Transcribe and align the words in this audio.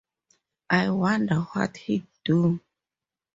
I 0.71 0.89
wonder 0.89 1.35
what 1.53 1.77
he'd 1.77 2.07
do? 2.25 2.59